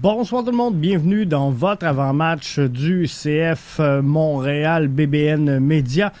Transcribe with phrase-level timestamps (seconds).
[0.00, 6.12] Bonsoir tout le monde, bienvenue dans votre avant-match du CF Montréal BBN Média.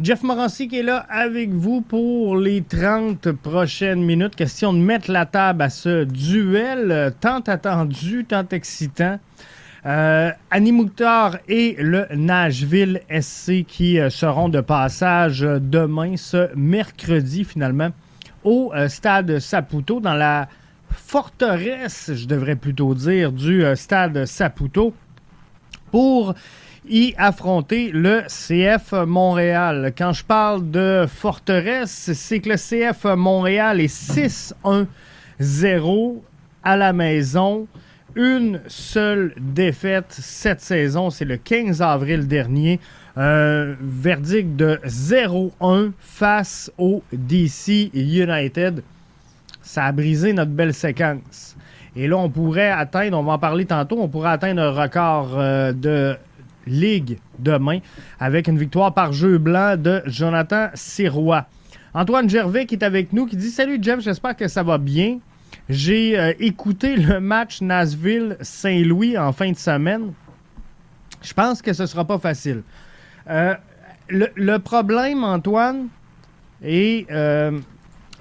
[0.00, 4.36] Jeff Morancy qui est là avec vous pour les 30 prochaines minutes.
[4.36, 9.18] Question de mettre la table à ce duel tant attendu, tant excitant.
[9.84, 10.86] Euh, Annie
[11.46, 17.90] et le Nashville SC qui euh, seront de passage demain, ce mercredi finalement,
[18.44, 20.48] au euh, stade Saputo dans la
[20.90, 24.94] forteresse, je devrais plutôt dire, du euh, stade Saputo
[25.90, 26.34] pour
[26.88, 29.92] y affronter le CF Montréal.
[29.96, 34.52] Quand je parle de forteresse, c'est que le CF Montréal est
[35.40, 36.20] 6-1-0
[36.62, 37.66] à la maison.
[38.14, 42.80] Une seule défaite cette saison, c'est le 15 avril dernier.
[43.16, 48.82] Verdict de 0-1 face au DC United
[49.66, 51.56] ça a brisé notre belle séquence.
[51.96, 55.34] Et là, on pourrait atteindre, on va en parler tantôt, on pourrait atteindre un record
[55.36, 56.16] euh, de
[56.66, 57.80] ligue demain
[58.20, 61.46] avec une victoire par jeu blanc de Jonathan Sirois.
[61.94, 65.18] Antoine Gervais qui est avec nous, qui dit Salut Jeff, j'espère que ça va bien.
[65.68, 70.12] J'ai euh, écouté le match Nashville-Saint-Louis en fin de semaine.
[71.22, 72.62] Je pense que ce ne sera pas facile.
[73.28, 73.54] Euh,
[74.08, 75.88] le, le, problème, Antoine,
[76.62, 77.10] est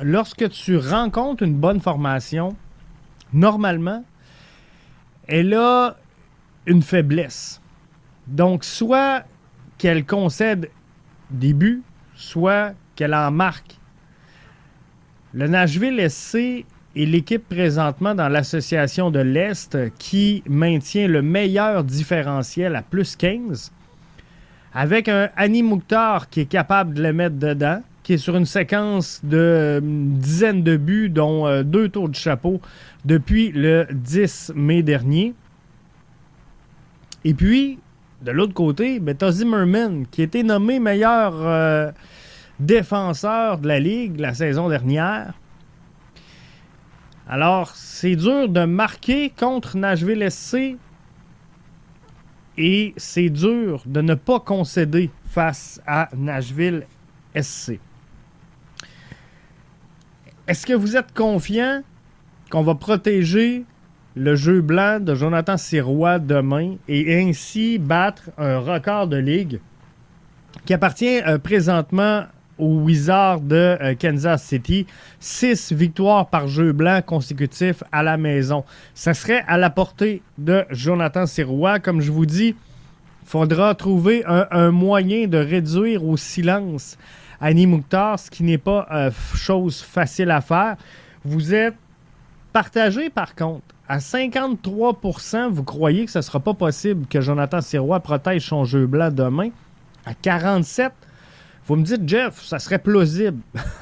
[0.02, 2.56] lorsque tu rencontres une bonne formation,
[3.34, 4.04] normalement,
[5.28, 5.96] elle a
[6.66, 7.62] une faiblesse.
[8.28, 9.24] Donc, soit
[9.78, 10.70] qu'elle concède
[11.30, 11.84] des buts,
[12.16, 13.78] soit qu'elle en marque.
[15.34, 16.66] Le Nashville SC est
[17.06, 23.72] l'équipe présentement dans l'association de l'Est qui maintient le meilleur différentiel à plus 15,
[24.74, 28.46] avec un Annie Mouktar qui est capable de le mettre dedans qui est sur une
[28.46, 32.62] séquence de dizaines de buts, dont euh, deux tours de chapeau
[33.04, 35.34] depuis le 10 mai dernier.
[37.24, 37.80] Et puis,
[38.22, 41.92] de l'autre côté, ben, tu Zimmerman, qui a été nommé meilleur euh,
[42.60, 45.34] défenseur de la Ligue la saison dernière.
[47.28, 50.78] Alors, c'est dur de marquer contre Nashville SC
[52.60, 56.86] et c'est dur de ne pas concéder face à Nashville
[57.36, 57.80] SC.
[60.48, 61.82] Est-ce que vous êtes confiant
[62.52, 63.64] qu'on va protéger
[64.16, 69.60] le jeu blanc de Jonathan Sirois demain et ainsi battre un record de ligue
[70.66, 72.26] qui appartient euh, présentement
[72.60, 74.86] aux Wizards de euh, Kansas City?
[75.20, 78.66] Six victoires par jeu blanc consécutifs à la maison.
[78.94, 81.80] Ça serait à la portée de Jonathan Sirois.
[81.80, 82.50] Comme je vous dis,
[83.24, 87.00] il faudra trouver un moyen de réduire au silence
[87.42, 90.76] Annie Mouktar, ce qui n'est pas euh, chose facile à faire.
[91.24, 91.76] Vous êtes
[92.54, 93.64] partagé par contre.
[93.88, 98.66] À 53% vous croyez que ce ne sera pas possible que Jonathan Sirois protège son
[98.66, 99.50] jeu blanc demain.
[100.06, 100.92] À 47
[101.68, 103.40] vous me dites, Jeff, ça serait plausible.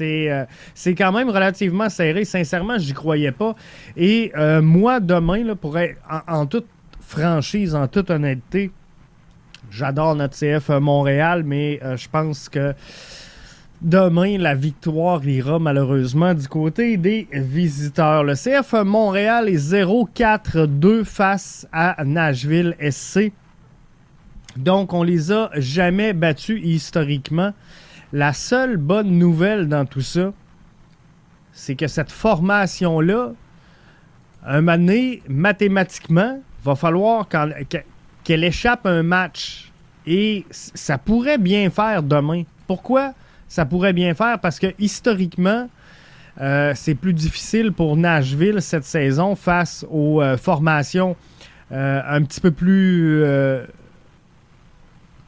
[0.00, 0.44] Euh,
[0.74, 2.24] c'est quand même relativement serré.
[2.24, 3.54] Sincèrement, j'y croyais pas.
[3.96, 5.76] Et euh, moi, demain, là, pour
[6.26, 6.66] en, toute
[7.00, 8.70] franchise, en toute honnêteté,
[9.70, 12.74] J'adore notre CF Montréal, mais euh, je pense que
[13.80, 18.24] demain, la victoire ira malheureusement du côté des visiteurs.
[18.24, 23.32] Le CF Montréal est 0-4-2 face à Nashville SC.
[24.56, 27.52] Donc, on les a jamais battus historiquement.
[28.12, 30.32] La seule bonne nouvelle dans tout ça,
[31.52, 33.32] c'est que cette formation-là,
[34.44, 37.28] un moment mathématiquement, va falloir
[38.28, 39.70] échappe un match.
[40.06, 42.44] Et ça pourrait bien faire demain.
[42.66, 43.12] Pourquoi
[43.48, 44.38] ça pourrait bien faire?
[44.38, 45.68] Parce que historiquement,
[46.40, 51.16] euh, c'est plus difficile pour Nashville cette saison face aux euh, formations
[51.72, 53.22] euh, un petit peu plus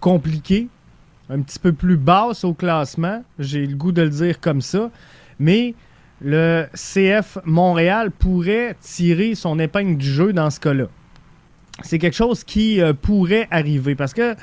[0.01, 0.69] compliquées,
[1.31, 3.23] un petit peu plus basses au classement.
[3.39, 4.91] J'ai le goût de le dire comme ça.
[5.39, 5.75] Mais
[6.21, 10.87] le CF Montréal pourrait tirer son épingle du jeu dans ce cas-là
[11.81, 14.37] c'est quelque chose qui euh, pourrait arriver parce que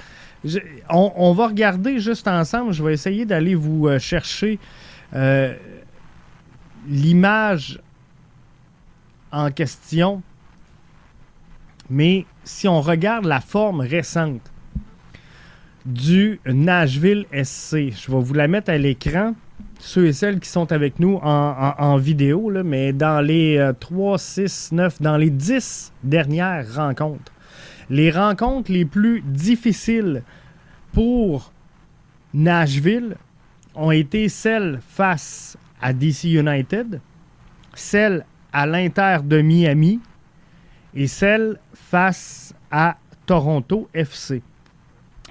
[0.90, 2.72] on, va regarder juste ensemble.
[2.72, 4.58] Je vais essayer d'aller vous euh, chercher
[5.14, 5.54] euh,
[6.88, 7.80] l'image
[9.32, 10.22] en question.
[11.90, 14.50] Mais si on regarde la forme récente
[15.86, 19.34] du Nashville SC, je vais vous la mettre à l'écran
[19.80, 25.02] ceux et celles qui sont avec nous en, vidéo, mais dans les 3, 6, 9,
[25.02, 27.32] dans les 10 dernières rencontres,
[27.90, 30.24] les rencontres les plus difficiles
[30.92, 31.52] pour
[32.34, 33.16] Nashville
[33.74, 37.00] ont été celles face à DC United,
[37.74, 40.00] celles à l'Inter de Miami
[40.94, 44.42] et celle face à Toronto FC.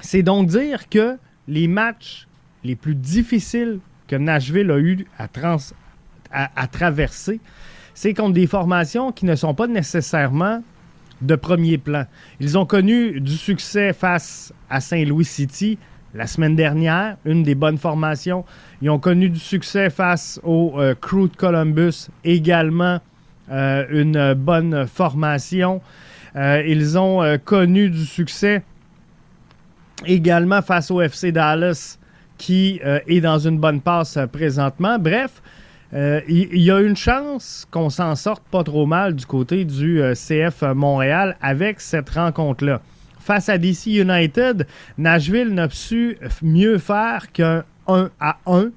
[0.00, 2.26] C'est donc dire que les matchs
[2.64, 7.40] les plus difficiles que Nashville a eu à, traverser,
[7.94, 10.62] c'est contre des formations qui ne sont pas nécessairement
[11.20, 12.04] de premier plan.
[12.40, 15.78] Ils ont connu du succès face à Saint-Louis City
[16.14, 18.44] la semaine dernière, une des bonnes formations.
[18.80, 23.00] Ils ont connu du succès face au euh, Crew de Columbus, également
[23.50, 25.82] euh, une bonne formation.
[26.36, 28.62] Euh, ils ont connu du succès
[30.06, 31.97] également face au FC Dallas,
[32.38, 34.98] qui est dans une bonne passe présentement.
[34.98, 35.42] Bref,
[35.92, 40.62] il y, a une chance qu'on s'en sorte pas trop mal du côté du CF
[40.74, 42.80] Montréal avec cette rencontre-là
[43.28, 48.70] face à DC United, Nashville n'a su mieux faire qu'un 1 à 1.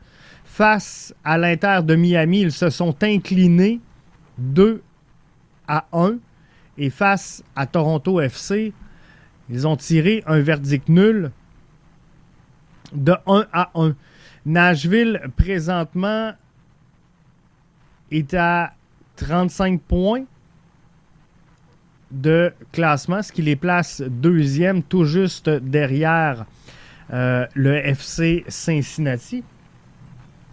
[0.43, 3.79] Face à l'Inter de Miami, ils se sont inclinés
[4.39, 4.83] 2
[5.69, 6.15] à 1.
[6.77, 8.73] Et face à Toronto FC,
[9.49, 11.31] ils ont tiré un verdict nul
[12.93, 13.95] de 1 à 1.
[14.45, 16.33] Nashville, présentement,
[18.11, 18.73] est à
[19.17, 20.23] 35 points
[22.11, 26.45] de classement, ce qui les place deuxième, tout juste derrière
[27.13, 29.43] euh, le FC Cincinnati.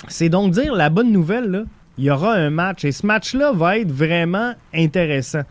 [0.06, 3.78] C'est donc dire la bonne nouvelle, il y aura un match et ce match-là va
[3.78, 5.42] être vraiment intéressant.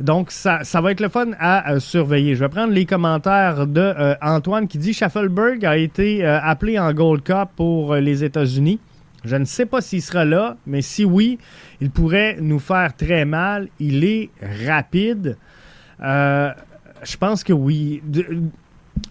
[0.00, 2.34] Donc, ça, va être le fun à euh, surveiller.
[2.34, 6.92] Je vais prendre les commentaires de euh, Antoine qui dit Schaffelberg a été appelé en
[6.92, 8.78] Gold Cup pour les États-Unis.
[9.26, 11.38] Je ne sais pas s'il sera là, mais si oui,
[11.80, 13.68] il pourrait nous faire très mal.
[13.80, 14.30] Il est
[14.66, 15.36] rapide.
[16.00, 16.52] Euh,
[17.02, 18.02] je pense que oui.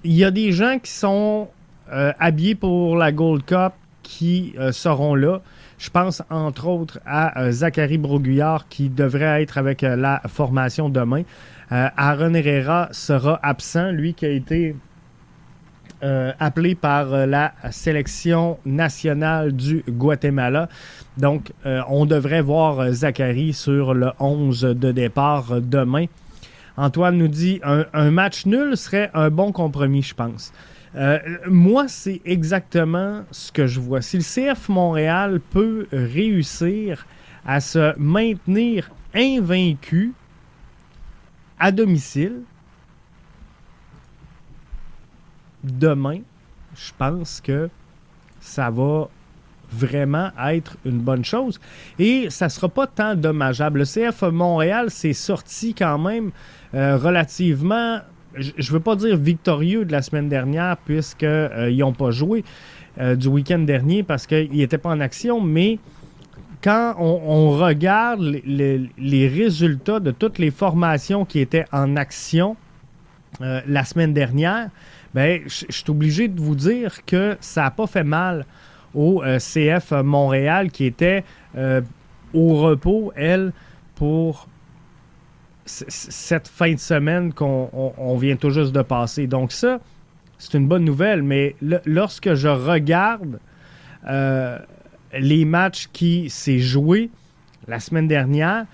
[0.03, 1.49] Il y a des gens qui sont
[1.91, 3.73] euh, habillés pour la Gold Cup
[4.03, 5.41] qui euh, seront là.
[5.77, 11.23] Je pense entre autres à Zachary Broguillard qui devrait être avec la formation demain.
[11.69, 14.75] Aaron Herrera sera absent, lui qui a été
[16.01, 20.69] appelé par la sélection nationale du Guatemala.
[21.17, 21.51] Donc,
[21.89, 26.05] on devrait voir Zachary sur le 11 de départ demain.
[26.77, 30.51] Antoine nous dit un, match nul serait un bon compromis, je pense.
[30.95, 34.01] Euh, moi, c'est exactement ce que je vois.
[34.01, 37.05] Si le CF Montréal peut réussir
[37.45, 40.13] à se maintenir invaincu
[41.59, 42.41] à domicile,
[45.63, 46.19] demain,
[46.75, 47.69] je pense que
[48.39, 49.09] ça va
[49.71, 51.59] vraiment être une bonne chose.
[51.99, 53.79] Et ça ne sera pas tant dommageable.
[53.79, 56.31] Le CF Montréal s'est sorti quand même
[56.73, 57.99] euh, relativement,
[58.37, 62.43] je ne veux pas dire victorieux de la semaine dernière, puisqu'ils euh, n'ont pas joué
[62.99, 65.79] euh, du week-end dernier parce qu'ils n'étaient pas en action, mais
[66.61, 72.55] quand on, regarde les, résultats de toutes les formations qui étaient en action
[73.39, 74.69] la semaine dernière,
[75.13, 78.47] ben, je suis obligé de vous dire que ça n'a pas fait mal
[78.95, 81.23] au CF Montréal qui était
[82.33, 83.53] au repos, elle,
[83.95, 84.47] pour
[85.65, 89.27] cette fin de semaine qu'on vient tout juste de passer.
[89.27, 89.79] Donc ça,
[90.37, 93.39] c'est une bonne nouvelle, mais lorsque je regarde
[94.07, 94.59] euh,
[95.17, 97.09] les matchs qui s'est joué
[97.67, 98.65] la semaine dernière,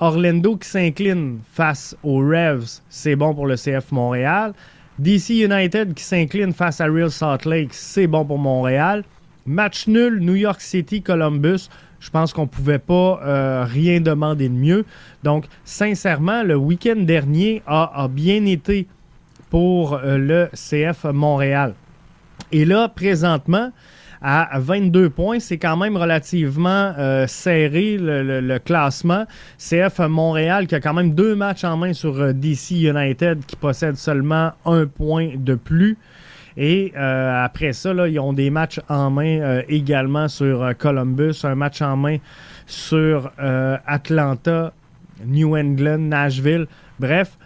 [0.00, 4.52] Orlando qui s'incline face aux Revs, c'est bon pour le CF Montréal.
[5.00, 9.04] DC United qui s'incline face à Real Salt Lake, c'est bon pour Montréal.
[9.46, 11.68] Match nul, New York City, Columbus,
[12.00, 14.84] je pense qu'on ne pouvait pas euh, rien demander de mieux.
[15.22, 18.86] Donc, sincèrement, le week-end dernier a, bien été
[19.50, 21.74] pour euh, le CF Montréal.
[22.52, 23.72] Et là, présentement,
[24.20, 29.26] à 22 points, c'est quand même relativement euh, serré le, classement.
[29.58, 33.96] CF Montréal qui a quand même deux matchs en main sur DC United qui possède
[33.96, 35.98] seulement un point de plus.
[36.60, 41.36] Et euh, après ça, ils ont des matchs en main euh, également sur euh, Columbus,
[41.44, 42.16] un match en main
[42.66, 43.30] sur
[43.86, 44.74] Atlanta,
[45.24, 46.66] New England, Nashville.
[46.98, 47.38] Bref,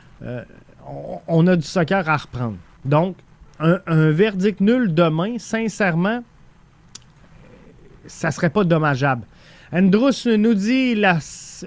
[1.28, 2.56] on, a du soccer à reprendre.
[2.84, 3.16] Donc,
[3.60, 6.24] un, verdict nul demain, sincèrement,
[8.06, 9.22] ça serait pas dommageable.
[9.72, 11.18] Andrus nous dit la,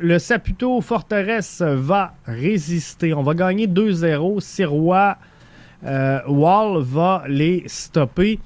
[0.01, 3.13] le Saputo Forteresse va résister.
[3.13, 4.41] On va gagner 2-0.
[4.41, 5.17] Sirois
[5.85, 8.39] euh, Wall va les stopper.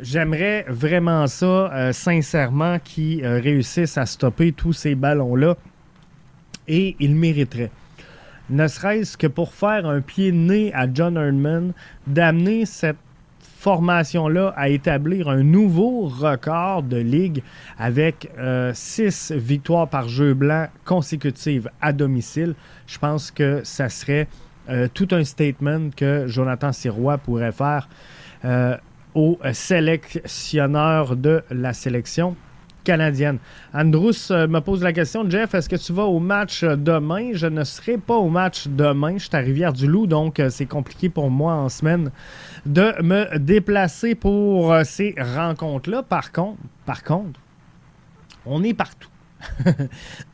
[0.00, 5.56] J'aimerais vraiment ça, euh, sincèrement, qu'ils euh, réussissent à stopper tous ces ballons-là.
[6.68, 7.70] Et ils mériteraient.
[8.50, 11.72] Ne serait-ce que pour faire un pied de nez à John Herdman,
[12.06, 12.96] d'amener cette
[13.62, 17.44] formation-là à établir un nouveau record de ligue
[17.78, 22.54] avec euh, six victoires par jeu blanc consécutives à domicile.
[22.88, 24.26] Je pense que ça serait
[24.68, 27.88] euh, tout un statement que Jonathan Sirois pourrait faire
[28.44, 28.76] euh,
[29.14, 32.36] au sélectionneur de la sélection
[32.84, 33.38] canadienne.
[33.74, 37.30] Andrus euh, me pose la question, Jeff, est-ce que tu vas au match demain?
[37.32, 39.14] Je ne serai pas au match demain.
[39.18, 42.10] Je suis à Rivière-du-Loup, donc c'est compliqué pour moi en semaine
[42.64, 46.02] de me déplacer pour ces rencontres-là.
[46.02, 47.38] Par contre, par contre,
[48.46, 49.11] on est partout.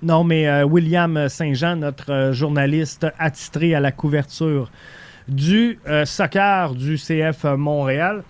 [0.02, 4.70] Non, mais William Saint-Jean, notre journaliste attitré à la couverture
[5.28, 8.22] du soccer du CF Montréal,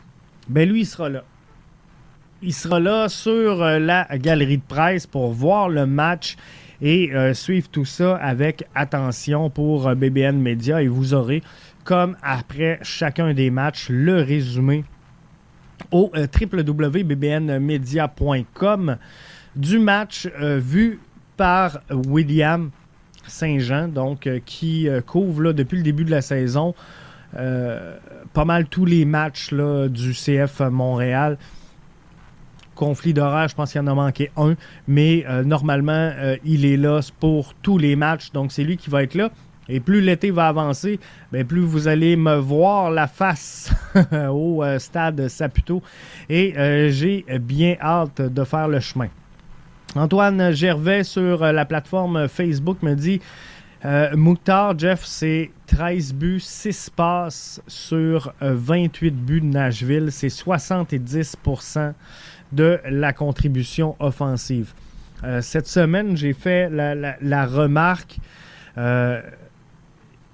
[0.49, 1.23] ben lui, il sera là
[2.43, 6.37] il sera là sur euh, la galerie de presse pour voir le match
[6.81, 10.83] et euh, suivre tout ça avec attention pour euh, BBN Media.
[10.83, 11.43] Et vous aurez,
[11.85, 14.85] comme après chacun des matchs, le résumé
[15.91, 18.97] au www.bbnmedia.com
[19.59, 20.27] du match
[20.59, 20.99] vu
[21.37, 22.71] par William
[23.27, 26.75] Saint-Jean, donc qui couvre là, depuis le début de la saison
[27.33, 31.37] pas mal tous les matchs du CF Montréal
[32.79, 34.55] conflit d'horaire, je pense qu'il en a manqué un,
[34.87, 38.89] mais euh, normalement, euh, il est là pour tous les matchs, donc c'est lui qui
[38.89, 39.31] va être là.
[39.69, 40.99] Et plus l'été va avancer,
[41.33, 43.71] bien, plus vous allez me voir la face
[44.31, 45.83] au euh, stade Saputo.
[46.31, 46.55] Et
[46.91, 49.09] j'ai bien hâte de faire le chemin.
[49.95, 53.21] Antoine Gervais sur la plateforme Facebook me dit
[54.15, 60.11] Mouktar, Jeff, c'est 13 buts, 6 passes sur 28 buts de Nashville.
[60.11, 61.95] C'est 70%
[62.53, 64.73] de la contribution offensive.
[65.25, 68.19] Euh, cette semaine, j'ai fait la, remarque,
[68.77, 69.21] euh,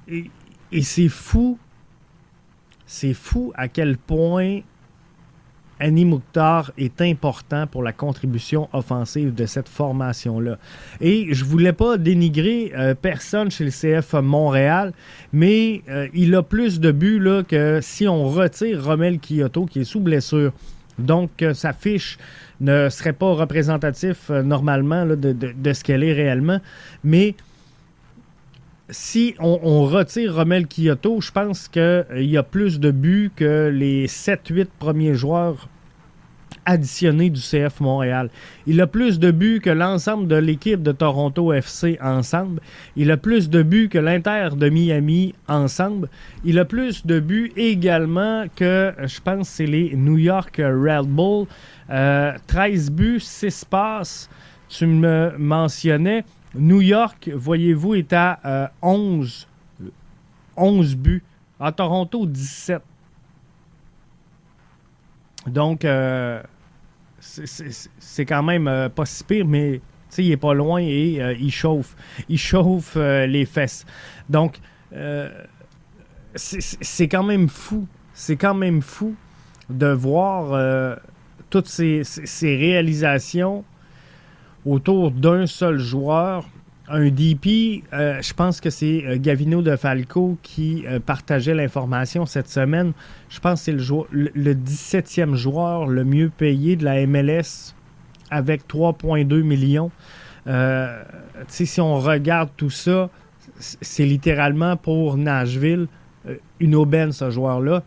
[0.09, 0.31] et,
[0.83, 1.59] c'est fou,
[2.87, 4.61] c'est fou à quel point
[5.81, 10.59] Annie Mouktar est important pour la contribution offensive de cette formation-là.
[11.01, 14.93] Et je voulais pas dénigrer euh, personne chez le CF Montréal,
[15.33, 19.85] mais il a plus de buts là, que si on retire Romel Kyoto, qui est
[19.85, 20.53] sous blessure.
[20.99, 22.19] Donc, euh, sa fiche
[22.61, 26.61] ne serait pas représentatif euh, normalement de, ce qu'elle est réellement.
[27.03, 27.35] Mais
[28.91, 34.07] si on, retire Romel Kyoto, je pense qu'il euh, a plus de buts que les
[34.07, 35.69] 7-8 premiers joueurs
[36.67, 38.31] additionné du CF Montréal.
[38.67, 42.61] Il a plus de buts que l'ensemble de l'équipe de Toronto FC ensemble.
[42.97, 46.09] Il a plus de buts que l'Inter de Miami ensemble.
[46.45, 51.47] Il a plus de buts également que, je pense, c'est les New York Red Bull.
[51.89, 54.31] 13 euh, buts, 6 passes.
[54.69, 56.25] Tu me mentionnais.
[56.55, 59.49] New York, voyez-vous, est à 11,
[59.83, 59.91] euh,
[60.57, 61.25] 11 buts.
[61.61, 62.83] À Toronto, 17.
[65.47, 66.43] Donc, euh,
[67.21, 69.81] c'est quand même euh, pas si pire, mais
[70.19, 71.97] il est pas loin et euh, il chauffe.
[72.29, 73.85] Il chauffe les fesses.
[74.29, 74.59] Donc,
[76.35, 77.87] c'est quand même fou.
[78.13, 79.17] C'est quand même fou
[79.69, 80.99] de voir
[81.51, 82.03] toutes ces,
[82.43, 83.65] réalisations
[84.67, 86.47] autour d'un seul joueur
[86.89, 92.27] un DP, euh, je pense que c'est euh, Gavino de Falco qui euh, partageait l'information
[92.27, 92.93] cette semaine.
[93.31, 97.75] Je pense que c'est le, le, 17e joueur le mieux payé de la MLS
[98.31, 99.91] avec 3,2 millions.
[101.49, 103.09] si on regarde tout ça,
[103.59, 105.87] c'est littéralement pour Nashville
[106.59, 107.83] une aubaine, ce joueur-là.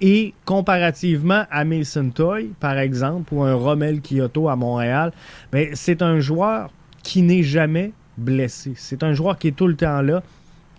[0.00, 5.12] Et comparativement à Mason Toy, par exemple, ou un Romel Kyoto à Montréal,
[5.52, 6.70] ben, c'est un joueur
[7.02, 8.72] qui n'est jamais blessé.
[8.76, 10.22] C'est un joueur qui est tout le temps là,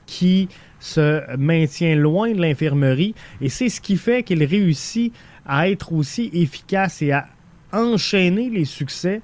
[0.06, 0.50] qui
[0.80, 5.14] se maintient loin de l'infirmerie et c'est ce qui fait qu'il réussit
[5.46, 7.28] à être aussi efficace et à
[7.72, 9.22] enchaîner les succès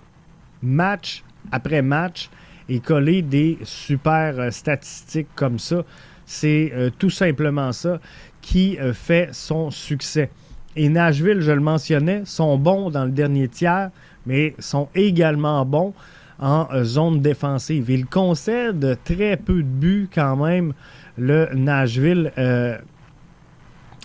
[0.61, 2.29] match après match
[2.69, 5.83] et coller des super euh, statistiques comme ça.
[6.27, 8.01] C'est euh, tout simplement ça
[8.41, 10.29] qui euh, fait son succès.
[10.75, 13.91] Et Nashville, je le mentionnais, sont bons dans le dernier tiers,
[14.25, 15.93] mais sont également bons
[16.38, 17.89] en euh, zone défensive.
[17.89, 20.74] Il concède très peu de buts quand même,
[21.17, 22.34] le Nashville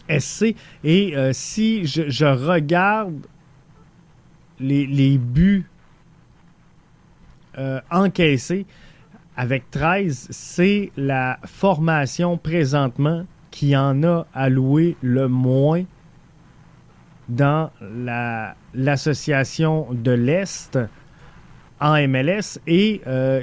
[0.08, 0.54] SC.
[0.84, 3.26] Et si je, regarde
[4.60, 5.66] les, buts
[7.90, 8.64] encaissés
[9.36, 15.84] avec 13, c'est la formation présentement qui en a alloué le moins
[17.28, 17.70] dans
[18.74, 20.78] l'association de l'Est
[21.80, 23.42] en MLS et euh,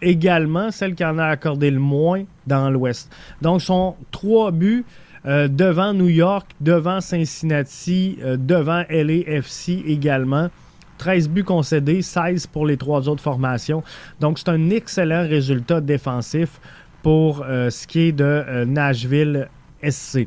[0.00, 3.12] également celle qui en a accordé le moins dans l'Ouest.
[3.42, 4.84] Donc, son trois buts
[5.24, 10.50] devant New York, devant Cincinnati, devant LAFC également.
[10.98, 13.82] 13 buts concédés, 16 pour les trois autres formations.
[14.20, 16.60] Donc, c'est un excellent résultat défensif
[17.02, 19.48] pour ce qui est de Nashville
[19.82, 20.26] SC.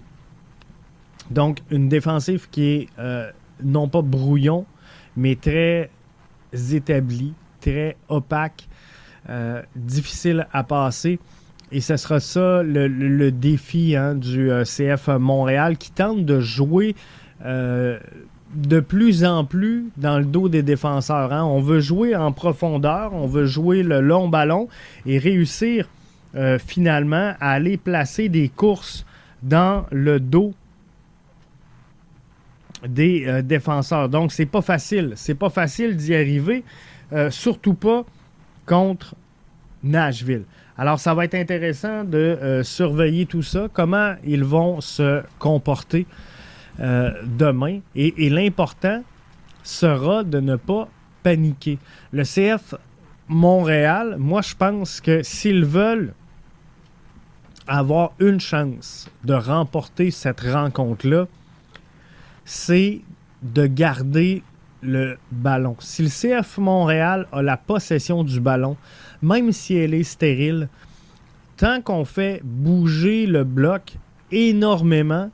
[1.32, 2.88] Donc, une défensive qui est
[3.64, 4.66] non pas brouillon,
[5.16, 5.90] mais très
[6.72, 8.68] établie, très opaque,
[9.30, 11.20] euh, difficile à passer.
[11.72, 16.96] Et ce sera ça le, défi hein, du euh, CF Montréal qui tente de jouer
[17.44, 18.00] euh,
[18.58, 21.32] de plus en plus dans le dos des défenseurs.
[21.32, 21.46] Hein.
[21.46, 24.68] On veut jouer en profondeur, on veut jouer le long ballon
[25.06, 25.88] et réussir
[26.60, 29.06] finalement à aller placer des courses
[29.42, 30.54] dans le dos
[32.88, 34.08] des défenseurs.
[34.08, 36.64] Donc c'est pas facile, c'est pas facile d'y arriver,
[37.32, 38.06] surtout pas
[38.68, 39.16] contre
[39.84, 40.44] Nashville.
[40.78, 46.06] Alors, ça va être intéressant de euh, surveiller tout ça, comment ils vont se comporter
[46.80, 47.80] euh, demain.
[47.96, 49.04] Et, l'important
[49.64, 50.88] sera de ne pas
[51.24, 51.80] paniquer.
[52.12, 52.76] Le CF
[53.28, 56.14] Montréal, moi, je pense que s'ils veulent
[57.68, 61.28] avoir une chance de remporter cette rencontre-là,
[62.46, 63.02] c'est
[63.42, 64.44] de garder
[64.82, 65.76] le ballon.
[65.80, 68.78] Si le CF Montréal a la possession du ballon,
[69.22, 70.70] même si elle est stérile,
[71.58, 73.98] tant qu'on fait bouger le bloc
[74.32, 75.30] énormément,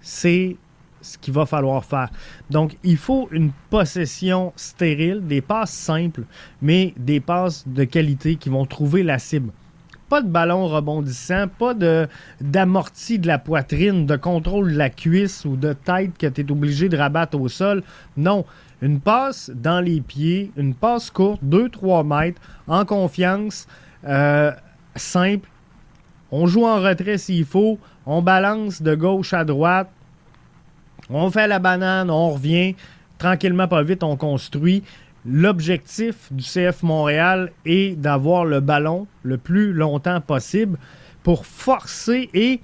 [0.00, 0.56] c'est
[1.02, 2.10] ce qu'il va falloir faire.
[2.50, 6.24] Donc, il faut une possession stérile, des passes simples,
[6.62, 9.52] mais des passes de qualité qui vont trouver la cible.
[10.08, 12.08] Pas de ballon rebondissant, pas de
[12.40, 16.50] d'amorti de la poitrine, de contrôle de la cuisse ou de tête que tu es
[16.50, 17.84] obligé de rabattre au sol.
[18.16, 18.44] Non,
[18.82, 23.68] une passe dans les pieds, une passe courte, 2-3 mètres, en confiance,
[24.04, 24.50] euh,
[24.96, 25.48] simple.
[26.32, 29.90] On joue en retrait s'il faut, on balance de gauche à droite,
[31.10, 32.74] on fait la banane, on revient,
[33.18, 34.82] tranquillement, pas vite, on construit.
[35.26, 40.78] L'objectif du CF Montréal est d'avoir le ballon le plus longtemps possible
[41.22, 42.60] pour forcer et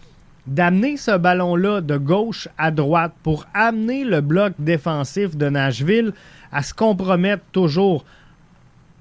[0.46, 6.12] d'amener ce ballon-là de gauche à droite pour amener le bloc défensif de Nashville
[6.52, 8.04] à se compromettre toujours.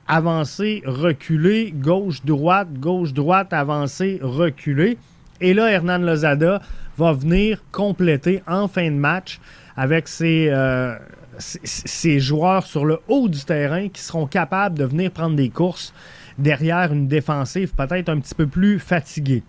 [0.08, 4.98] Avancer, reculer, gauche-droite, gauche-droite, avancer, reculer.
[5.42, 6.62] Et là, Hernan Lozada
[6.98, 9.40] va venir compléter en fin de match
[9.76, 10.96] avec ses, euh,
[11.40, 15.94] ses, joueurs sur le haut du terrain qui seront capables de venir prendre des courses
[16.38, 19.44] derrière une défensive peut-être un petit peu plus fatiguée.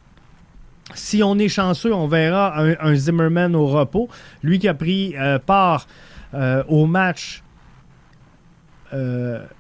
[0.95, 4.09] Si on est chanceux, on verra un, Zimmerman au repos.
[4.43, 5.89] Lui qui a pris euh, part
[6.35, 7.43] euh, au match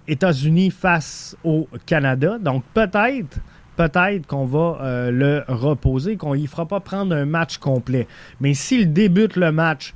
[0.08, 2.38] États-Unis face au Canada.
[2.38, 3.38] Donc peut-être,
[3.76, 8.06] peut-être qu'on va le reposer, qu'on ne fera pas prendre un match complet.
[8.40, 9.94] Mais s'il débute le match,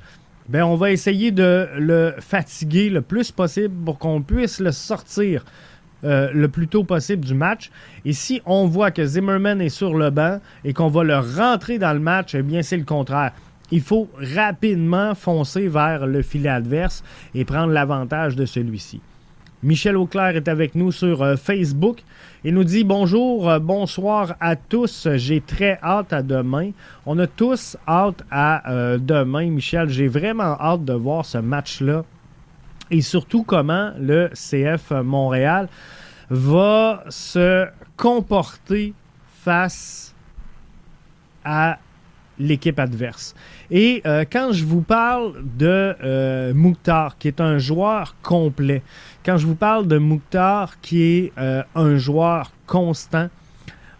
[0.49, 5.45] ben on va essayer de le fatiguer le plus possible pour qu'on puisse le sortir
[6.03, 7.69] euh, le plus tôt possible du match.
[8.05, 11.77] Et si on voit que Zimmerman est sur le banc et qu'on va le rentrer
[11.77, 13.33] dans le match, eh bien, c'est le contraire.
[13.71, 17.03] Il faut rapidement foncer vers le filet adverse
[17.35, 18.99] et prendre l'avantage de celui-ci.
[19.61, 22.03] Michel Auclair est avec nous sur euh, Facebook
[22.43, 25.07] et nous dit bonjour, euh, bonsoir à tous.
[25.15, 26.71] J'ai très hâte à demain.
[27.05, 29.89] On a tous hâte à demain, Michel.
[29.89, 32.03] J'ai vraiment hâte de voir ce match-là
[32.91, 35.69] et surtout comment le CF Montréal
[36.29, 38.93] va se comporter
[39.43, 40.13] face
[41.43, 41.79] à
[42.39, 43.35] l'équipe adverse.
[43.69, 48.81] Et euh, quand je vous parle de euh, Mouktar, qui est un joueur complet,
[49.25, 53.29] quand je vous parle de Mouktar, qui est euh, un joueur constant,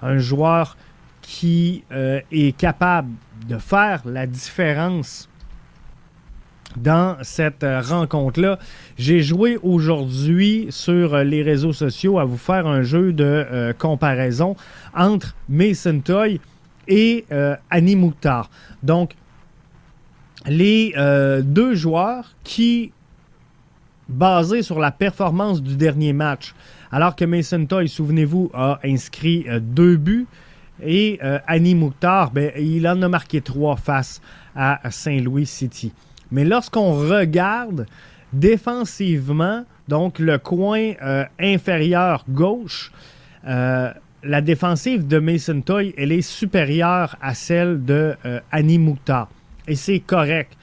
[0.01, 0.77] un joueur
[1.21, 3.11] qui est capable
[3.47, 5.29] de faire la différence
[6.77, 8.59] dans cette euh, rencontre-là.
[8.97, 13.73] J'ai joué aujourd'hui sur euh, les réseaux sociaux à vous faire un jeu de euh,
[13.73, 14.55] comparaison
[14.95, 16.39] entre Mason Toy
[16.87, 17.25] et
[17.69, 18.49] Annie Mouktar.
[18.83, 19.15] Donc,
[20.45, 20.93] les
[21.43, 22.91] deux joueurs qui,
[24.11, 26.53] basés sur la performance du dernier match,
[26.91, 30.27] alors que Mason Toy, souvenez-vous, a inscrit deux buts,
[30.83, 34.19] et Annie Mouktar, ben, il en a marqué trois face
[34.55, 35.93] à Saint-Louis City.
[36.31, 37.85] Mais lorsqu'on regarde
[38.33, 42.91] défensivement, donc le coin euh, inférieur gauche,
[43.45, 43.91] euh,
[44.23, 49.27] la défensive de Mason Toy, elle est supérieure à celle de euh, Annie Moukta.
[49.67, 50.53] Et c'est correct.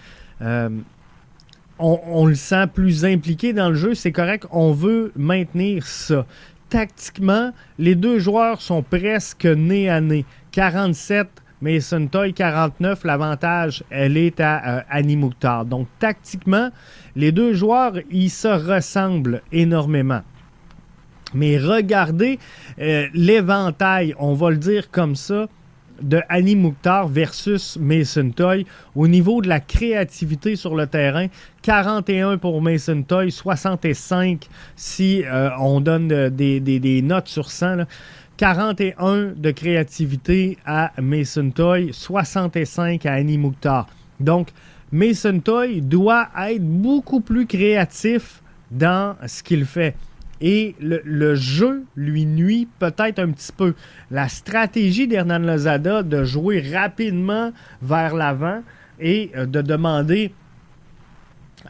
[1.81, 4.47] On, le sent plus impliqué dans le jeu, c'est correct.
[4.51, 6.27] On veut maintenir ça.
[6.71, 10.25] Tactiquement, les deux joueurs sont presque nez à nez.
[10.51, 11.29] 47
[11.61, 13.05] Mason Toy 49.
[13.05, 15.65] L'avantage, elle est à Annie Mouktar.
[15.65, 16.71] Donc, tactiquement,
[17.15, 20.23] les deux joueurs, ils se ressemblent énormément.
[21.35, 22.39] Mais regardez
[22.79, 25.47] l'éventail, on va le dire comme ça,
[26.01, 28.67] de Annie Mouktar versus Mason Toy.
[28.95, 31.27] Au niveau de la créativité sur le terrain,
[31.63, 37.85] 41 pour Mason Toy, 65 si euh, on donne des, notes sur 100.
[38.37, 43.89] 41 de créativité à Mason Toy, 65 à Annie Mouktar.
[44.21, 44.51] Donc,
[44.93, 49.97] Mason Toy doit être beaucoup plus créatif dans ce qu'il fait
[50.41, 53.75] et le, jeu lui nuit peut-être un petit peu.
[54.11, 58.63] La stratégie d'Hernan Lozada de jouer rapidement vers l'avant
[59.01, 60.33] et euh, de demander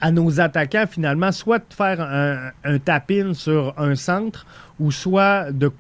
[0.00, 4.46] à nos attaquants finalement soit de faire un, un tap-in sur un centre
[4.78, 5.72] ou soit de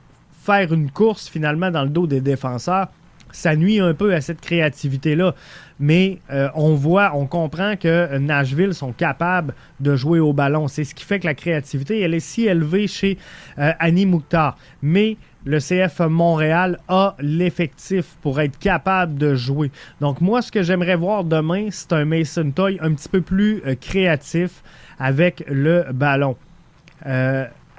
[0.42, 2.88] faire une course finalement dans le dos des défenseurs,
[3.32, 5.34] ça nuit un peu à cette créativité-là
[5.80, 10.68] mais euh, on voit, on comprend que Nashville sont capables de jouer au ballon.
[10.68, 13.18] C'est ce qui fait que la créativité, elle est si élevée chez
[13.58, 14.56] euh, Annie Mouktar.
[14.82, 19.70] Mais le CF Montréal a l'effectif pour être capable de jouer.
[20.00, 23.62] Donc moi, ce que j'aimerais voir demain, c'est un Mason Toy un petit peu plus
[23.66, 24.62] euh, créatif
[24.98, 26.36] avec le ballon.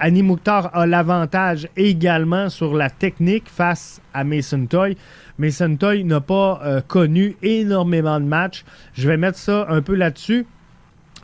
[0.02, 4.96] Annie Mouktar a l'avantage également sur la technique face à Mason Toy.
[5.40, 8.62] Mason Toy n'a pas euh, connu énormément de matchs.
[8.92, 10.46] Je vais mettre ça un peu là-dessus.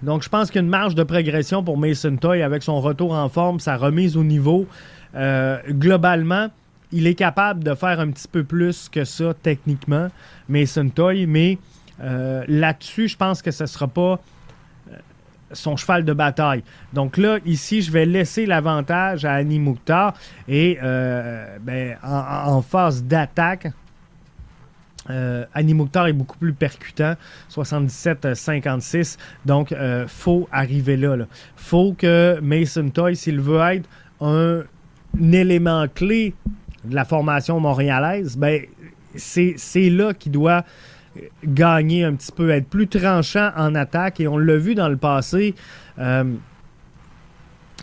[0.02, 2.80] Donc, je pense qu'il y a une marge de progression pour Mason Toy avec son
[2.80, 4.66] retour en forme, sa remise au niveau.
[5.14, 6.48] Euh, globalement,
[6.92, 10.08] il est capable de faire un petit peu plus que ça techniquement,
[10.48, 11.58] Mason Toy, mais
[12.02, 14.18] euh, là-dessus, je pense que ce ne sera pas
[15.52, 16.62] son cheval de bataille.
[16.94, 19.62] Donc là, ici, je vais laisser l'avantage à Annie
[20.48, 23.68] et ben, en, phase d'attaque,
[25.10, 27.14] euh, est beaucoup plus percutant,
[27.50, 29.18] 77-56.
[29.44, 33.88] Donc, euh, faut arriver là, Il faut que Mason Toy, s'il veut être
[34.20, 34.62] un,
[35.32, 36.34] élément clé
[36.84, 38.62] de la formation montréalaise, ben,
[39.14, 40.64] c'est là qu'il doit
[41.44, 44.20] gagner un petit peu, être plus tranchant en attaque.
[44.20, 45.54] Et on l'a vu dans le passé.
[45.98, 46.24] Euh,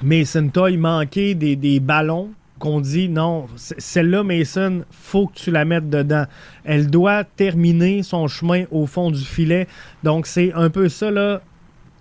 [0.04, 2.30] Mason Toy manquait des ballons
[2.64, 6.24] qu'on dit non, celle-là, Mason, faut que tu la mettes dedans.
[6.64, 9.68] Elle doit terminer son chemin au fond du filet.
[10.06, 11.42] Donc, c'est un peu ça là,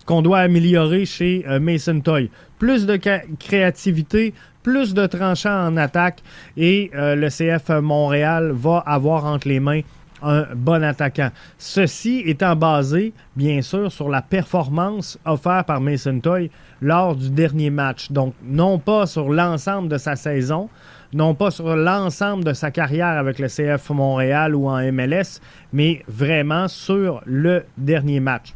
[0.07, 2.31] qu'on doit améliorer chez euh, Mason Toy.
[2.61, 2.97] Plus de
[3.41, 6.23] créativité, plus de tranchants en attaque
[6.57, 9.81] et euh, le CF Montréal va avoir entre les mains
[10.23, 11.31] un bon attaquant.
[11.59, 17.71] Ceci étant basé, bien sûr, sur la performance offerte par Mason Toy lors du dernier
[17.71, 18.11] match.
[18.11, 20.69] Donc, non pas sur l'ensemble de sa saison,
[21.13, 25.41] non pas sur l'ensemble de sa carrière avec le CF Montréal ou en MLS,
[25.73, 28.55] mais vraiment sur le dernier match.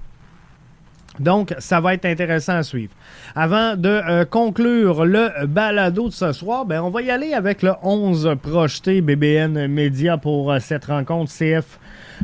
[1.19, 2.93] Donc, ça va être intéressant à suivre.
[3.35, 7.63] Avant de euh, conclure le balado de ce soir, ben, on va y aller avec
[7.63, 11.79] le 11 projeté BBN Média pour euh, cette rencontre CF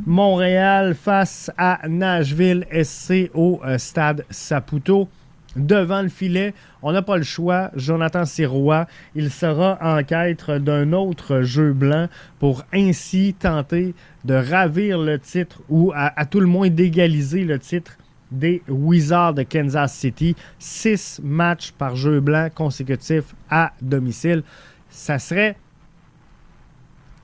[0.07, 5.09] Montréal face à Nashville SC au euh, stade Saputo.
[5.55, 7.71] Devant le filet, on n'a pas le choix.
[7.77, 14.97] Jonathan Sirois, il sera en quête d'un autre jeu blanc pour ainsi tenter de ravir
[14.99, 17.99] le titre ou à tout le moins d'égaliser le titre
[18.33, 20.35] des Wizards de Kansas City.
[20.59, 24.42] Six matchs par jeu blanc consécutifs à domicile.
[24.88, 25.57] Ça serait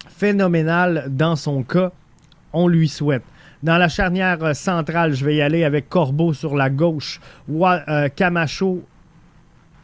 [0.08, 1.92] phénoménal dans son cas.
[2.52, 3.24] On lui souhaite.
[3.62, 8.84] Dans la charnière centrale, je vais y aller avec Corbeau sur la gauche, euh, Camacho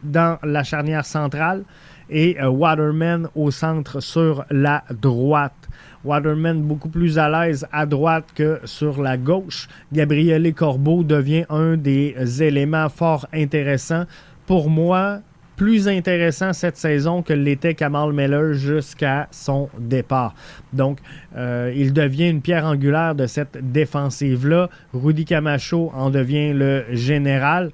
[0.01, 1.63] dans la charnière centrale
[2.09, 5.64] et euh, Waterman au centre sur la droite.
[6.05, 9.67] Waterman beaucoup plus à l'aise à droite que sur la gauche.
[9.91, 14.05] Gabriele Corbeau devient un des éléments fort intéressants.
[14.45, 15.21] Pour moi,
[15.55, 20.35] plus intéressant cette saison que l'était Kamal Miller jusqu'à son départ.
[20.73, 20.99] Donc,
[21.35, 24.69] euh, il devient une pierre angulaire de cette défensive-là.
[24.93, 27.71] Rudy Camacho en devient le général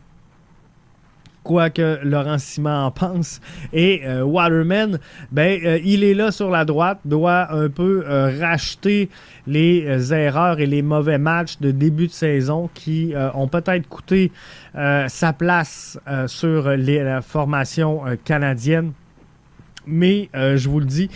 [1.44, 3.42] quoi que Laurent Simon en pense.
[3.74, 5.00] Et euh, Waterman,
[5.32, 9.10] ben, euh, il est là sur la droite, doit un peu euh, racheter
[9.48, 14.32] les erreurs et les mauvais matchs de début de saison qui ont peut-être coûté
[14.76, 18.92] sa place sur la formation canadienne.
[19.88, 21.10] Mais je vous le dis,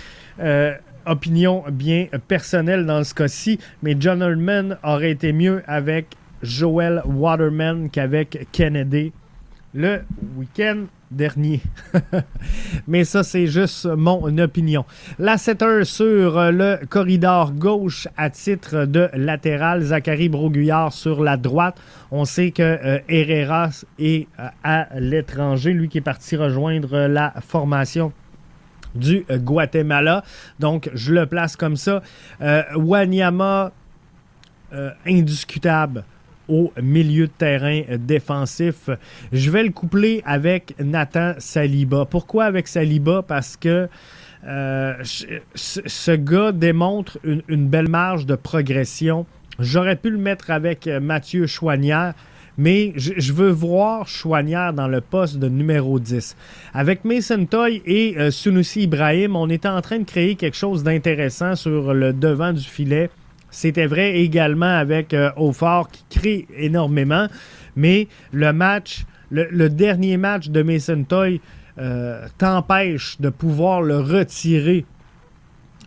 [1.06, 6.08] opinion bien personnelle dans ce cas-ci, mais John Herdman aurait été mieux avec
[6.42, 9.14] Joel Waterman qu'avec Kennedy
[9.76, 10.02] le
[10.38, 11.62] week-end dernier.
[12.88, 14.86] Mais ça, c'est juste mon opinion.
[15.20, 19.82] La 7 sur le corridor gauche à titre de latéral.
[19.82, 21.78] Zachary Broguillard sur la droite.
[22.10, 27.34] On sait que euh, Herrera est euh, à l'étranger, lui qui est parti rejoindre la
[27.46, 28.14] formation
[28.96, 30.24] du Guatemala.
[30.60, 32.02] Donc, je le place comme ça.
[32.42, 33.72] Euh, Wanyama,
[35.06, 36.04] indiscutable
[36.48, 38.90] au milieu de terrain défensif.
[39.32, 42.06] Je vais le coupler avec Nathan Saliba.
[42.06, 43.22] Pourquoi avec Saliba?
[43.22, 43.88] Parce que
[44.48, 44.94] euh,
[45.56, 49.26] ce gars démontre une, belle marge de progression.
[49.60, 52.14] J'aurais pu le mettre avec Mathieu Chouanière,
[52.58, 56.36] mais je, veux voir Chouanière dans le poste de numéro 10.
[56.74, 58.30] Avec Mason Toy et euh,
[58.76, 63.10] Ibrahim, on était en train de créer quelque chose d'intéressant sur le devant du filet.
[63.56, 65.32] C'était vrai également avec euh,
[65.90, 67.28] qui crée énormément.
[67.78, 71.40] Mais le match, le, dernier match de Mason Toy
[71.78, 74.84] euh, t'empêche de pouvoir le retirer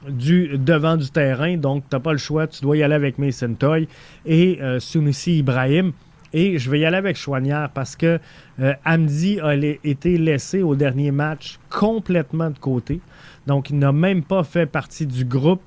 [0.08, 1.58] du devant du terrain.
[1.58, 2.46] Donc, tu n'as pas le choix.
[2.46, 3.86] Tu dois y aller avec Mason Toy
[4.24, 4.78] et euh,
[5.26, 5.92] Ibrahim.
[6.32, 8.18] Et je vais y aller avec Chouanière parce que
[8.60, 13.00] euh, Hamdi a été laissé au dernier match complètement de côté.
[13.46, 15.60] Donc, il n'a même pas fait partie du groupe.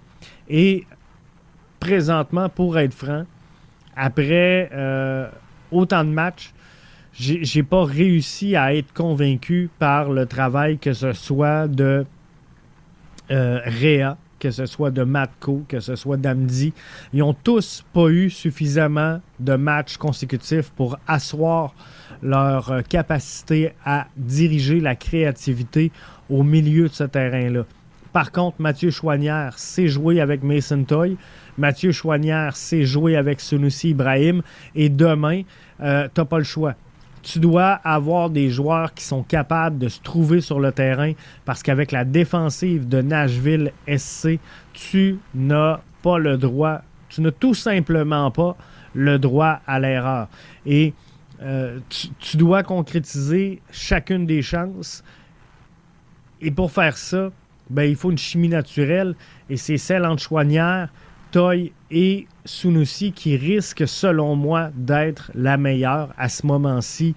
[0.49, 0.85] Et
[1.81, 3.25] présentement, pour être franc,
[3.97, 5.27] après euh,
[5.71, 6.53] autant de matchs,
[7.13, 12.05] j'ai pas réussi à être convaincu par le travail que ce soit de
[13.31, 16.73] euh, Réa, que ce soit de Matko, que ce soit d'Amdi.
[17.13, 21.73] Ils n'ont tous pas eu suffisamment de matchs consécutifs pour asseoir
[22.23, 25.91] leur euh, capacité à diriger la créativité
[26.29, 27.65] au milieu de ce terrain-là.
[28.13, 31.17] Par contre, Mathieu Chouanière s'est joué avec Mason Toy.
[31.57, 34.41] Mathieu Chouanière s'est joué avec Sunusi Ibrahim.
[34.75, 35.43] Et demain,
[35.81, 36.75] euh, tu n'as pas le choix.
[37.23, 41.13] Tu dois avoir des joueurs qui sont capables de se trouver sur le terrain
[41.45, 44.39] parce qu'avec la défensive de Nashville SC,
[44.73, 48.57] tu n'as pas le droit, tu n'as tout simplement pas
[48.95, 50.29] le droit à l'erreur.
[50.65, 50.93] Et
[51.41, 51.79] euh,
[52.19, 55.03] tu, dois concrétiser chacune des chances.
[56.39, 57.31] Et pour faire ça,
[57.69, 59.15] ben, il faut une chimie naturelle
[59.49, 60.89] et c'est celle entre Chouanière,
[61.31, 67.15] Toy et Sunusi qui risque, selon moi, d'être la meilleure à ce moment-ci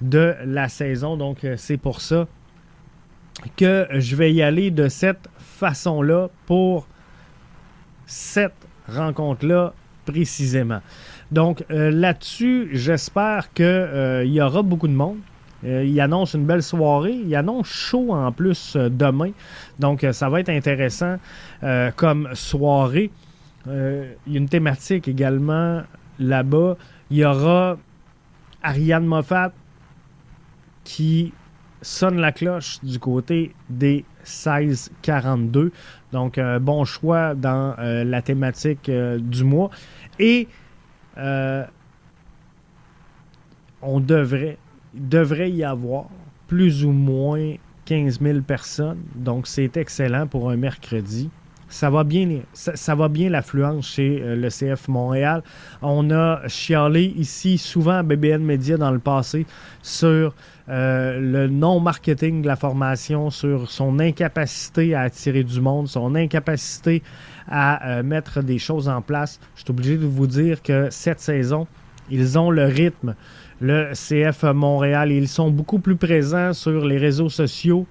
[0.00, 1.16] de la saison.
[1.16, 2.26] Donc, euh, c'est pour ça
[3.56, 6.86] que je vais y aller de cette façon-là pour
[8.06, 8.54] cette
[8.88, 9.72] rencontre-là
[10.04, 10.80] précisément.
[11.32, 15.18] Donc, euh, là-dessus, j'espère qu'il euh, y aura beaucoup de monde.
[15.64, 17.14] il annonce une belle soirée.
[17.14, 19.32] Il annonce chaud en plus demain.
[19.80, 21.16] Donc, ça va être intéressant
[21.96, 23.10] comme soirée.
[23.68, 25.82] Euh, il y a une thématique également
[26.18, 26.76] là-bas.
[27.10, 27.78] Il y aura
[28.62, 29.52] Ariane Moffat
[30.84, 31.32] qui
[31.82, 35.72] sonne la cloche du côté des 1642.
[36.12, 39.70] Donc, un bon choix dans euh, la thématique euh, du mois.
[40.18, 40.48] Et
[43.82, 44.58] on devrait,
[44.94, 46.06] devrait y avoir
[46.46, 47.54] plus ou moins
[47.86, 49.02] 15 000 personnes.
[49.14, 51.30] Donc, c'est excellent pour un mercredi
[51.68, 55.42] ça va bien, ça, va bien l'affluence chez euh, le CF Montréal.
[55.82, 59.46] On a chialé ici souvent à BBN Media dans le passé
[59.82, 60.34] sur
[60.68, 67.02] euh, le non-marketing de la formation, sur son incapacité à attirer du monde, son incapacité
[67.48, 69.40] à euh, mettre des choses en place.
[69.56, 71.66] Je suis obligé de vous dire que cette saison,
[72.10, 73.16] ils ont le rythme.
[73.60, 77.86] Le CF Montréal, ils sont beaucoup plus présents sur les réseaux sociaux,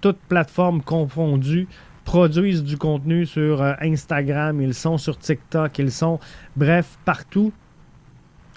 [0.00, 1.68] toutes plateformes confondues
[2.08, 6.18] produisent du contenu sur euh, Instagram, ils sont sur TikTok, ils sont,
[6.56, 7.52] bref, partout.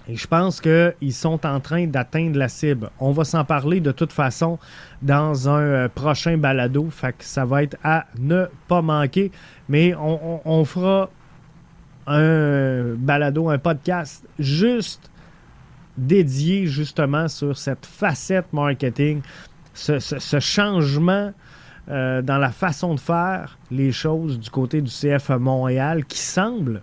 [0.07, 2.91] Et je pense qu'ils sont en train d'atteindre la cible.
[2.97, 4.57] On va s'en parler de toute façon
[5.01, 6.89] dans un euh, prochain balado.
[6.91, 9.33] Fait que ça va être à ne pas manquer.
[9.67, 11.09] Mais on, fera
[12.07, 15.11] un balado, un podcast juste
[15.97, 19.21] dédié justement sur cette facette marketing,
[19.73, 21.33] ce changement
[21.91, 26.81] euh, dans la façon de faire les choses du côté du CF Montréal qui semble,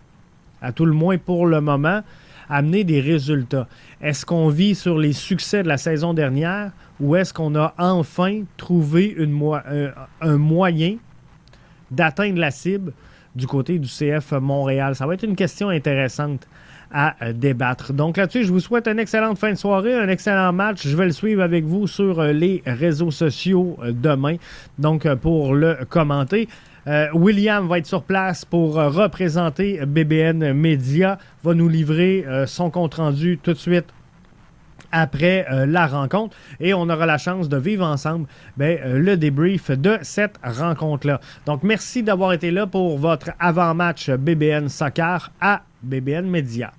[0.61, 2.03] à tout le moins pour le moment,
[2.51, 3.69] amener des résultats.
[4.03, 8.43] Est-ce qu'on vit sur les succès de la saison dernière ou est-ce qu'on a enfin
[8.59, 9.91] trouvé euh,
[10.21, 10.97] un moyen
[11.91, 12.93] d'atteindre la cible
[13.35, 14.95] du côté du CF Montréal?
[14.95, 16.47] Ça va être une question intéressante
[16.93, 17.93] à euh, débattre.
[17.93, 20.87] Donc là-dessus, je vous souhaite une excellente fin de soirée, un excellent match.
[20.87, 24.37] Je vais le suivre avec vous sur euh, les réseaux sociaux euh, demain,
[24.79, 26.49] donc pour le commenter.
[27.13, 33.39] William va être sur place pour représenter BBN Media, va nous livrer son compte rendu
[33.43, 33.93] tout de suite
[34.93, 39.17] après euh, la rencontre et on aura la chance de vivre ensemble ben, euh, le
[39.17, 41.21] débrief de cette rencontre-là.
[41.47, 46.73] Donc, merci d'avoir été là pour votre avant-match BBN Soccer à BBN Media.